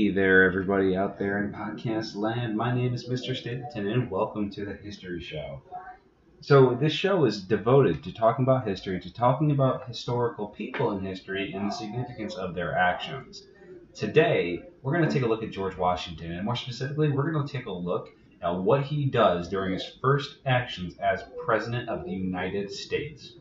[0.00, 2.56] Hey there, everybody out there in podcast land.
[2.56, 3.36] My name is Mr.
[3.36, 5.60] Stapleton, and welcome to the History Show.
[6.40, 11.04] So, this show is devoted to talking about history, to talking about historical people in
[11.04, 13.42] history and the significance of their actions.
[13.92, 17.46] Today, we're going to take a look at George Washington, and more specifically, we're going
[17.46, 18.08] to take a look
[18.40, 23.34] at what he does during his first actions as President of the United States.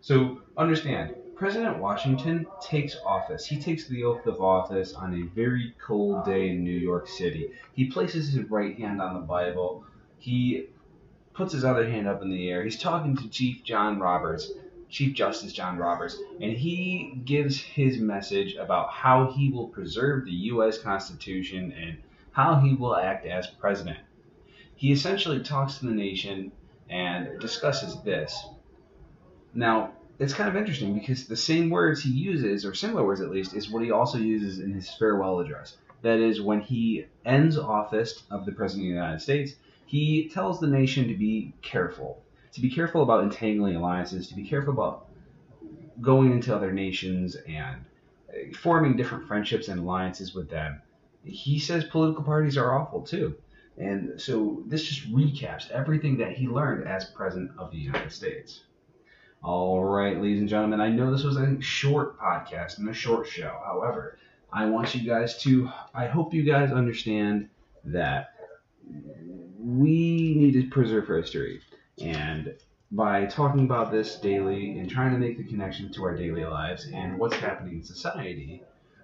[0.00, 3.44] So, understand, President Washington takes office.
[3.44, 7.50] He takes the oath of office on a very cold day in New York City.
[7.74, 9.84] He places his right hand on the Bible.
[10.18, 10.68] He
[11.34, 12.64] puts his other hand up in the air.
[12.64, 14.50] He's talking to Chief John Roberts,
[14.88, 20.32] Chief Justice John Roberts, and he gives his message about how he will preserve the
[20.32, 20.78] U.S.
[20.78, 21.98] Constitution and
[22.32, 23.98] how he will act as president.
[24.74, 26.52] He essentially talks to the nation
[26.88, 28.42] and discusses this.
[29.52, 33.30] Now, it's kind of interesting because the same words he uses, or similar words at
[33.30, 35.76] least, is what he also uses in his farewell address.
[36.02, 39.54] That is, when he ends office of the President of the United States,
[39.86, 42.22] he tells the nation to be careful,
[42.52, 45.06] to be careful about entangling alliances, to be careful about
[46.00, 47.84] going into other nations and
[48.28, 50.80] uh, forming different friendships and alliances with them.
[51.24, 53.36] He says political parties are awful too.
[53.78, 58.62] And so this just recaps everything that he learned as President of the United States.
[59.42, 63.28] All right, ladies and gentlemen, I know this was a short podcast and a short
[63.28, 63.60] show.
[63.64, 64.18] However,
[64.52, 67.48] I want you guys to, I hope you guys understand
[67.84, 68.34] that
[69.58, 71.60] we need to preserve history.
[72.00, 72.54] And
[72.90, 76.86] by talking about this daily and trying to make the connection to our daily lives
[76.92, 78.62] and what's happening in society,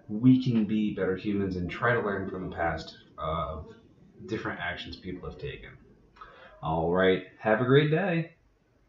[0.08, 3.66] we can be better humans and try to learn from the past of
[4.26, 5.70] different actions people have taken.
[6.62, 8.32] All right, have a great day.